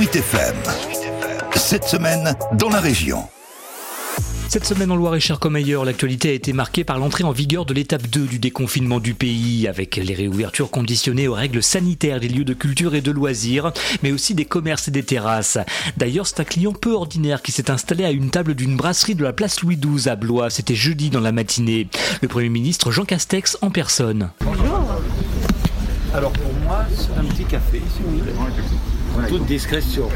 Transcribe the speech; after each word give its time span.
Sweet 0.00 0.16
FM. 0.16 0.56
Cette 1.56 1.84
semaine, 1.84 2.34
dans 2.54 2.70
la 2.70 2.80
région. 2.80 3.24
Cette 4.48 4.64
semaine 4.64 4.90
en 4.90 4.96
Loire-et-Cher 4.96 5.38
comme 5.38 5.56
ailleurs, 5.56 5.84
l'actualité 5.84 6.30
a 6.30 6.32
été 6.32 6.54
marquée 6.54 6.84
par 6.84 6.98
l'entrée 6.98 7.22
en 7.22 7.32
vigueur 7.32 7.66
de 7.66 7.74
l'étape 7.74 8.06
2 8.06 8.24
du 8.24 8.38
déconfinement 8.38 8.98
du 8.98 9.12
pays, 9.12 9.68
avec 9.68 9.96
les 9.96 10.14
réouvertures 10.14 10.70
conditionnées 10.70 11.28
aux 11.28 11.34
règles 11.34 11.62
sanitaires 11.62 12.18
des 12.18 12.28
lieux 12.28 12.46
de 12.46 12.54
culture 12.54 12.94
et 12.94 13.02
de 13.02 13.10
loisirs, 13.10 13.74
mais 14.02 14.10
aussi 14.10 14.34
des 14.34 14.46
commerces 14.46 14.88
et 14.88 14.90
des 14.90 15.02
terrasses. 15.02 15.58
D'ailleurs, 15.98 16.26
c'est 16.26 16.40
un 16.40 16.44
client 16.44 16.72
peu 16.72 16.94
ordinaire 16.94 17.42
qui 17.42 17.52
s'est 17.52 17.70
installé 17.70 18.06
à 18.06 18.10
une 18.10 18.30
table 18.30 18.54
d'une 18.54 18.78
brasserie 18.78 19.16
de 19.16 19.22
la 19.22 19.34
place 19.34 19.60
Louis 19.60 19.76
XII 19.76 20.08
à 20.08 20.16
Blois. 20.16 20.48
C'était 20.48 20.74
jeudi 20.74 21.10
dans 21.10 21.20
la 21.20 21.32
matinée. 21.32 21.88
Le 22.22 22.28
Premier 22.28 22.48
ministre 22.48 22.90
Jean 22.90 23.04
Castex 23.04 23.58
en 23.60 23.68
personne. 23.70 24.30
Bonjour. 24.40 24.80
Alors 26.14 26.32
pour 26.32 26.54
moi, 26.64 26.86
un 27.18 27.24
petit 27.24 27.44
café, 27.44 27.82
s'il 27.94 28.06
vous 28.06 28.24
plaît. 28.24 28.32
Toute 29.28 29.46
discrétion. 29.46 30.08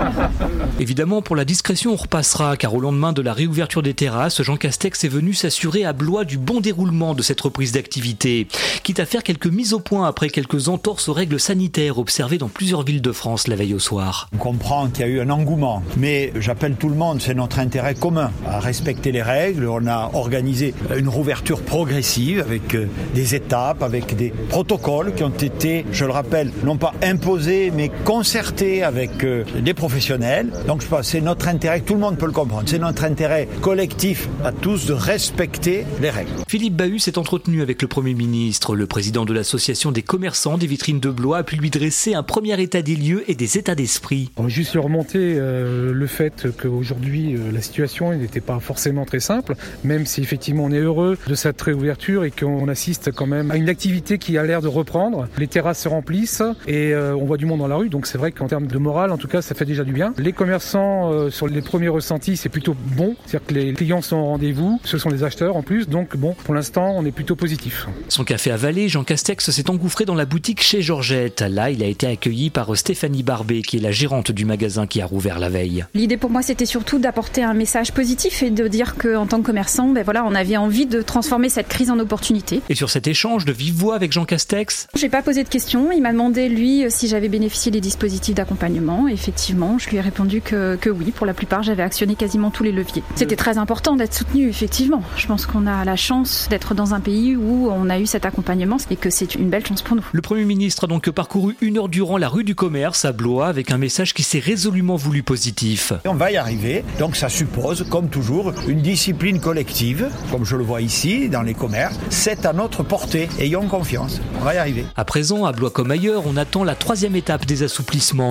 Évidemment, 0.80 1.22
pour 1.22 1.36
la 1.36 1.44
discrétion, 1.44 1.92
on 1.92 1.96
repassera, 1.96 2.56
car 2.56 2.74
au 2.74 2.80
lendemain 2.80 3.12
de 3.12 3.22
la 3.22 3.32
réouverture 3.32 3.82
des 3.82 3.94
terrasses, 3.94 4.42
Jean 4.42 4.56
Castex 4.56 5.04
est 5.04 5.08
venu 5.08 5.34
s'assurer 5.34 5.84
à 5.84 5.92
Blois 5.92 6.24
du 6.24 6.38
bon 6.38 6.60
déroulement 6.60 7.14
de 7.14 7.22
cette 7.22 7.40
reprise 7.40 7.72
d'activité, 7.72 8.46
quitte 8.82 9.00
à 9.00 9.06
faire 9.06 9.22
quelques 9.22 9.46
mises 9.46 9.72
au 9.72 9.80
point 9.80 10.06
après 10.06 10.28
quelques 10.28 10.68
entorses 10.68 11.08
aux 11.08 11.12
règles 11.12 11.40
sanitaires 11.40 11.98
observées 11.98 12.38
dans 12.38 12.48
plusieurs 12.48 12.82
villes 12.82 13.02
de 13.02 13.12
France 13.12 13.48
la 13.48 13.56
veille 13.56 13.74
au 13.74 13.78
soir. 13.78 14.28
On 14.34 14.38
comprend 14.38 14.88
qu'il 14.88 15.00
y 15.00 15.04
a 15.04 15.08
eu 15.08 15.20
un 15.20 15.30
engouement, 15.30 15.82
mais 15.96 16.32
j'appelle 16.36 16.74
tout 16.74 16.88
le 16.88 16.96
monde, 16.96 17.20
c'est 17.20 17.34
notre 17.34 17.58
intérêt 17.58 17.94
commun 17.94 18.30
à 18.46 18.60
respecter 18.60 19.12
les 19.12 19.22
règles. 19.22 19.68
On 19.68 19.86
a 19.86 20.10
organisé 20.14 20.74
une 20.96 21.08
rouverture 21.08 21.60
progressive 21.62 22.40
avec 22.40 22.74
euh, 22.74 22.88
des 23.14 23.34
étapes, 23.34 23.82
avec 23.82 24.16
des 24.16 24.32
protocoles 24.48 25.14
qui 25.14 25.24
ont 25.24 25.30
été, 25.30 25.84
je 25.92 26.04
le 26.04 26.12
rappelle, 26.12 26.52
non 26.64 26.76
pas 26.76 26.92
imposés, 27.02 27.70
mais 27.74 27.90
concerté 28.04 28.82
avec 28.82 29.24
euh, 29.24 29.44
des 29.60 29.74
professionnels. 29.74 30.50
Donc 30.66 30.82
je 30.82 30.86
pense 30.86 31.08
c'est 31.08 31.20
notre 31.20 31.48
intérêt, 31.48 31.80
tout 31.80 31.94
le 31.94 32.00
monde 32.00 32.18
peut 32.18 32.26
le 32.26 32.32
comprendre, 32.32 32.64
c'est 32.66 32.78
notre 32.78 33.04
intérêt 33.04 33.48
collectif 33.60 34.28
à 34.44 34.52
tous 34.52 34.86
de 34.86 34.92
respecter 34.92 35.84
les 36.00 36.10
règles. 36.10 36.30
Philippe 36.48 36.76
Bahut 36.76 36.98
s'est 36.98 37.18
entretenu 37.18 37.62
avec 37.62 37.82
le 37.82 37.88
Premier 37.88 38.14
ministre. 38.14 38.76
Le 38.76 38.86
président 38.86 39.24
de 39.24 39.32
l'association 39.32 39.92
des 39.92 40.02
commerçants 40.02 40.58
des 40.58 40.66
vitrines 40.66 41.00
de 41.00 41.10
Blois 41.10 41.38
a 41.38 41.42
pu 41.42 41.56
lui 41.56 41.70
dresser 41.70 42.14
un 42.14 42.22
premier 42.22 42.60
état 42.60 42.82
des 42.82 42.96
lieux 42.96 43.24
et 43.28 43.34
des 43.34 43.58
états 43.58 43.74
d'esprit. 43.74 44.30
On 44.36 44.44
va 44.44 44.48
juste 44.48 44.74
remonter 44.74 45.34
euh, 45.36 45.92
le 45.92 46.06
fait 46.06 46.48
qu'aujourd'hui 46.56 47.34
euh, 47.34 47.52
la 47.52 47.60
situation 47.60 48.12
n'était 48.12 48.40
pas 48.40 48.60
forcément 48.60 49.04
très 49.04 49.20
simple, 49.20 49.54
même 49.84 50.06
si 50.06 50.20
effectivement 50.20 50.64
on 50.64 50.72
est 50.72 50.78
heureux 50.78 51.18
de 51.26 51.34
cette 51.34 51.60
réouverture 51.60 52.24
et 52.24 52.30
qu'on 52.30 52.68
assiste 52.68 53.12
quand 53.12 53.26
même 53.26 53.50
à 53.50 53.56
une 53.56 53.68
activité 53.68 54.18
qui 54.18 54.38
a 54.38 54.44
l'air 54.44 54.62
de 54.62 54.68
reprendre. 54.68 55.28
Les 55.38 55.46
terrasses 55.46 55.80
se 55.82 55.88
remplissent 55.88 56.42
et 56.66 56.92
euh, 56.92 57.14
on 57.14 57.24
voit 57.24 57.36
du 57.36 57.46
monde 57.46 57.60
dans 57.60 57.68
la 57.68 57.76
rue, 57.76 57.89
donc 57.90 58.06
c'est 58.06 58.18
vrai 58.18 58.32
qu'en 58.32 58.46
termes 58.46 58.66
de 58.66 58.78
morale, 58.78 59.10
en 59.10 59.18
tout 59.18 59.28
cas, 59.28 59.42
ça 59.42 59.54
fait 59.54 59.64
déjà 59.64 59.84
du 59.84 59.92
bien. 59.92 60.14
Les 60.18 60.32
commerçants, 60.32 61.12
euh, 61.12 61.30
sur 61.30 61.46
les 61.48 61.60
premiers 61.60 61.88
ressentis, 61.88 62.36
c'est 62.36 62.48
plutôt 62.48 62.74
bon, 62.96 63.16
c'est-à-dire 63.26 63.46
que 63.46 63.54
les 63.54 63.72
clients 63.74 64.02
sont 64.02 64.16
au 64.16 64.24
rendez-vous, 64.24 64.80
ce 64.84 64.98
sont 64.98 65.10
les 65.10 65.24
acheteurs 65.24 65.56
en 65.56 65.62
plus, 65.62 65.88
donc 65.88 66.16
bon, 66.16 66.34
pour 66.44 66.54
l'instant, 66.54 66.94
on 66.96 67.04
est 67.04 67.10
plutôt 67.10 67.36
positif. 67.36 67.86
Son 68.08 68.24
café 68.24 68.50
avalé, 68.50 68.88
Jean 68.88 69.04
Castex 69.04 69.50
s'est 69.50 69.70
engouffré 69.70 70.04
dans 70.04 70.14
la 70.14 70.24
boutique 70.24 70.62
chez 70.62 70.82
Georgette. 70.82 71.42
Là, 71.42 71.70
il 71.70 71.82
a 71.82 71.86
été 71.86 72.06
accueilli 72.06 72.50
par 72.50 72.76
Stéphanie 72.76 73.22
Barbet, 73.22 73.62
qui 73.62 73.76
est 73.76 73.80
la 73.80 73.90
gérante 73.90 74.30
du 74.30 74.44
magasin 74.44 74.86
qui 74.86 75.00
a 75.00 75.06
rouvert 75.06 75.38
la 75.38 75.48
veille. 75.48 75.84
L'idée 75.94 76.16
pour 76.16 76.30
moi, 76.30 76.42
c'était 76.42 76.66
surtout 76.66 76.98
d'apporter 76.98 77.42
un 77.42 77.54
message 77.54 77.92
positif 77.92 78.42
et 78.42 78.50
de 78.50 78.68
dire 78.68 78.94
qu'en 78.96 79.26
tant 79.26 79.40
que 79.40 79.46
commerçant, 79.46 79.88
ben 79.88 80.04
voilà, 80.04 80.24
on 80.24 80.34
avait 80.34 80.56
envie 80.56 80.86
de 80.86 81.02
transformer 81.02 81.48
cette 81.48 81.68
crise 81.68 81.90
en 81.90 81.98
opportunité. 81.98 82.60
Et 82.68 82.74
sur 82.74 82.90
cet 82.90 83.06
échange 83.08 83.44
de 83.44 83.52
vive 83.52 83.74
voix 83.74 83.96
avec 83.96 84.12
Jean 84.12 84.24
Castex? 84.24 84.86
J'ai 84.94 85.08
pas 85.08 85.22
posé 85.22 85.42
de 85.42 85.48
questions. 85.48 85.90
Il 85.92 86.02
m'a 86.02 86.12
demandé, 86.12 86.48
lui, 86.48 86.84
si 86.90 87.08
j'avais 87.08 87.28
bénéficié 87.28 87.72
des 87.80 87.84
dispositifs 87.84 88.34
d'accompagnement. 88.34 89.08
Effectivement, 89.08 89.78
je 89.78 89.88
lui 89.88 89.96
ai 89.96 90.00
répondu 90.00 90.42
que, 90.42 90.76
que 90.76 90.90
oui. 90.90 91.12
Pour 91.12 91.24
la 91.24 91.32
plupart, 91.32 91.62
j'avais 91.62 91.82
actionné 91.82 92.14
quasiment 92.14 92.50
tous 92.50 92.62
les 92.62 92.72
leviers. 92.72 93.02
C'était 93.14 93.36
très 93.36 93.56
important 93.56 93.96
d'être 93.96 94.12
soutenu, 94.12 94.48
effectivement. 94.48 95.02
Je 95.16 95.26
pense 95.26 95.46
qu'on 95.46 95.66
a 95.66 95.84
la 95.84 95.96
chance 95.96 96.46
d'être 96.50 96.74
dans 96.74 96.92
un 96.94 97.00
pays 97.00 97.36
où 97.36 97.70
on 97.70 97.88
a 97.88 97.98
eu 97.98 98.06
cet 98.06 98.26
accompagnement 98.26 98.76
et 98.90 98.96
que 98.96 99.08
c'est 99.08 99.34
une 99.34 99.48
belle 99.48 99.66
chance 99.66 99.80
pour 99.82 99.96
nous. 99.96 100.04
Le 100.12 100.20
Premier 100.20 100.44
ministre 100.44 100.84
a 100.84 100.86
donc 100.88 101.08
parcouru 101.10 101.56
une 101.62 101.78
heure 101.78 101.88
durant 101.88 102.18
la 102.18 102.28
rue 102.28 102.44
du 102.44 102.54
commerce 102.54 103.04
à 103.04 103.12
Blois 103.12 103.46
avec 103.46 103.70
un 103.70 103.78
message 103.78 104.12
qui 104.12 104.22
s'est 104.22 104.38
résolument 104.38 104.96
voulu 104.96 105.22
positif. 105.22 105.94
On 106.04 106.14
va 106.14 106.30
y 106.30 106.36
arriver, 106.36 106.84
donc 106.98 107.16
ça 107.16 107.30
suppose, 107.30 107.86
comme 107.88 108.10
toujours, 108.10 108.52
une 108.68 108.82
discipline 108.82 109.40
collective, 109.40 110.08
comme 110.30 110.44
je 110.44 110.56
le 110.56 110.64
vois 110.64 110.82
ici, 110.82 111.30
dans 111.30 111.42
les 111.42 111.54
commerces. 111.54 111.98
C'est 112.10 112.44
à 112.44 112.52
notre 112.52 112.82
portée, 112.82 113.28
ayons 113.38 113.66
confiance, 113.68 114.20
on 114.38 114.44
va 114.44 114.54
y 114.54 114.58
arriver. 114.58 114.84
À 114.96 115.04
présent, 115.04 115.46
à 115.46 115.52
Blois 115.52 115.70
comme 115.70 115.90
ailleurs, 115.90 116.24
on 116.26 116.36
attend 116.36 116.62
la 116.62 116.74
troisième 116.74 117.16
étape 117.16 117.46
des 117.46 117.62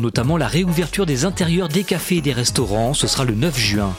notamment 0.00 0.36
la 0.36 0.48
réouverture 0.48 1.06
des 1.06 1.24
intérieurs 1.24 1.68
des 1.68 1.84
cafés 1.84 2.16
et 2.16 2.22
des 2.22 2.32
restaurants. 2.32 2.94
Ce 2.94 3.06
sera 3.06 3.24
le 3.24 3.34
9 3.34 3.58
juin. 3.58 3.94